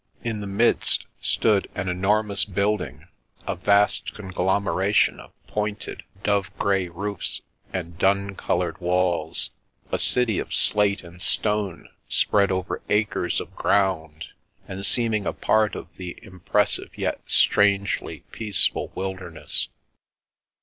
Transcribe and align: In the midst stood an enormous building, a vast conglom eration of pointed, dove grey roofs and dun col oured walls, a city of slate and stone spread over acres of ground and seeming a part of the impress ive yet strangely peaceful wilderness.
In 0.23 0.41
the 0.41 0.47
midst 0.47 1.05
stood 1.21 1.69
an 1.75 1.87
enormous 1.87 2.43
building, 2.43 3.07
a 3.45 3.55
vast 3.55 4.15
conglom 4.15 4.63
eration 4.65 5.19
of 5.19 5.31
pointed, 5.45 6.01
dove 6.23 6.49
grey 6.57 6.87
roofs 6.87 7.41
and 7.71 7.99
dun 7.99 8.33
col 8.33 8.61
oured 8.63 8.79
walls, 8.81 9.51
a 9.91 9.99
city 9.99 10.39
of 10.39 10.55
slate 10.55 11.03
and 11.03 11.21
stone 11.21 11.87
spread 12.07 12.49
over 12.51 12.81
acres 12.89 13.39
of 13.39 13.55
ground 13.55 14.25
and 14.67 14.87
seeming 14.87 15.27
a 15.27 15.33
part 15.33 15.75
of 15.75 15.97
the 15.97 16.17
impress 16.23 16.79
ive 16.79 16.93
yet 16.97 17.21
strangely 17.27 18.23
peaceful 18.31 18.91
wilderness. 18.95 19.67